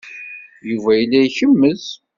Yuba 0.69 0.91
yella 0.99 1.19
ikemmez. 1.27 1.83